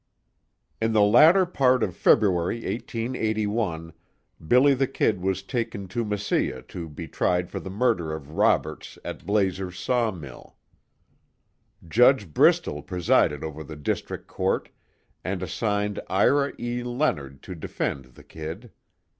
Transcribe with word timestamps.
In 0.81 0.93
the 0.93 1.03
latter 1.03 1.45
part 1.45 1.83
of 1.83 1.95
February, 1.95 2.55
1881, 2.65 3.93
"Billy 4.47 4.73
the 4.73 4.87
Kid" 4.87 5.21
was 5.21 5.43
taken 5.43 5.87
to 5.89 6.03
Mesilla 6.03 6.63
to 6.69 6.89
be 6.89 7.07
tried 7.07 7.51
for 7.51 7.59
the 7.59 7.69
murder 7.69 8.11
of 8.11 8.31
Roberts 8.31 8.97
at 9.05 9.27
Blazer's 9.27 9.77
saw 9.77 10.09
mill. 10.09 10.55
Judge 11.87 12.33
Bristol 12.33 12.81
presided 12.81 13.43
over 13.43 13.63
the 13.63 13.75
District 13.75 14.25
Court, 14.25 14.69
and 15.23 15.43
assigned 15.43 15.99
Ira 16.09 16.53
E. 16.57 16.81
Leonard 16.81 17.43
to 17.43 17.53
defend 17.53 18.05
the 18.05 18.23
"Kid." 18.23 18.71